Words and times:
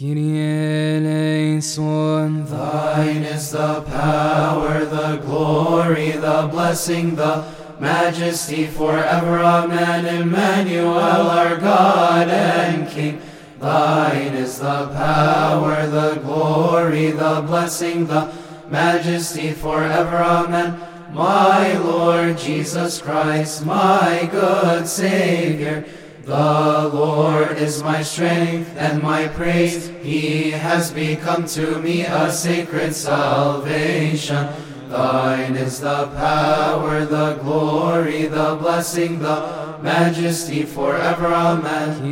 Kyrie 0.00 0.96
eleison. 0.96 2.46
Thine 2.46 3.22
is 3.22 3.50
the 3.50 3.82
power, 3.82 4.86
the 4.86 5.18
glory, 5.18 6.12
the 6.12 6.48
blessing, 6.50 7.16
the 7.16 7.44
majesty 7.78 8.66
forever. 8.66 9.40
Amen. 9.40 10.06
Emmanuel, 10.06 10.98
our 10.98 11.58
God 11.58 12.28
and 12.30 12.88
King. 12.88 13.20
Thine 13.58 14.32
is 14.32 14.60
the 14.60 14.88
power, 14.94 15.86
the 15.86 16.14
glory, 16.24 17.10
the 17.10 17.44
blessing, 17.46 18.06
the 18.06 18.32
majesty 18.70 19.52
forever. 19.52 20.16
Amen. 20.16 20.80
My 21.12 21.76
Lord 21.76 22.38
Jesus 22.38 23.02
Christ, 23.02 23.66
my 23.66 24.26
good 24.32 24.88
Savior. 24.88 25.84
The 26.24 26.90
Lord 26.92 27.56
is 27.58 27.82
my 27.82 28.02
strength 28.02 28.76
and 28.76 29.02
my 29.02 29.28
praise. 29.28 29.88
He 30.02 30.50
has 30.50 30.90
become 30.90 31.46
to 31.46 31.78
me 31.80 32.02
a 32.02 32.30
sacred 32.30 32.94
salvation. 32.94 34.48
Thine 34.88 35.56
is 35.56 35.80
the 35.80 36.08
power, 36.16 37.04
the 37.04 37.34
glory, 37.42 38.26
the 38.26 38.56
blessing, 38.60 39.20
the 39.20 39.78
majesty 39.82 40.64
forever. 40.64 41.26
Amen. 41.32 42.02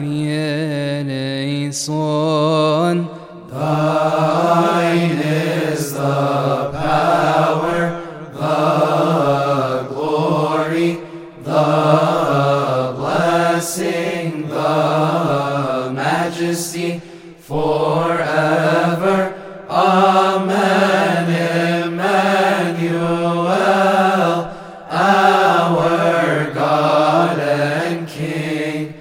Thine 3.50 5.18
is 5.18 5.92
the 5.94 6.70
power, 6.72 8.02
the 8.32 9.86
glory, 9.88 11.00
the 11.42 12.94
blessing, 12.96 14.07
majesty 16.48 16.98
forever. 17.40 19.34
Amen. 19.68 21.28
Emmanuel, 21.92 23.48
our 24.90 26.50
God 26.54 27.38
and 27.38 28.08
King. 28.08 28.94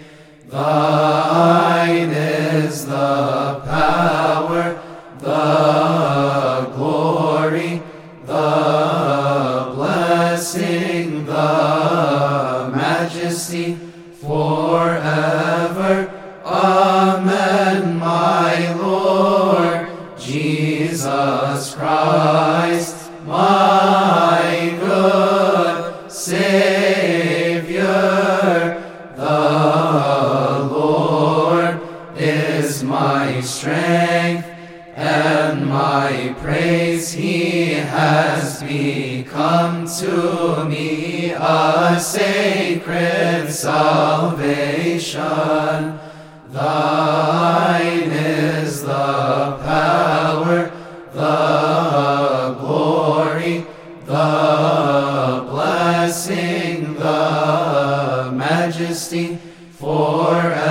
Thine 0.49 2.09
is 2.09 2.85
the 2.85 3.61
power, 3.65 4.81
the 5.19 6.69
glory, 6.75 7.81
the 8.25 9.71
blessing, 9.73 11.25
the 11.25 12.71
majesty 12.75 13.77
forever. 14.19 14.66
Jesus 20.77 21.73
Christ, 21.73 23.09
my 23.25 24.77
good 24.79 26.11
Savior. 26.11 27.81
The 29.15 30.69
Lord 30.71 31.81
is 32.15 32.83
my 32.83 33.41
strength 33.41 34.47
and 34.95 35.65
my 35.67 36.35
praise. 36.41 37.11
He 37.11 37.71
has 37.71 38.61
become 38.61 39.87
to 39.97 40.63
me 40.65 41.31
a 41.31 41.99
sacred 41.99 43.51
salvation. 43.51 45.17
Thine 46.51 47.46
blessing, 56.07 56.93
the 56.93 58.31
majesty 58.33 59.37
forever. 59.71 60.66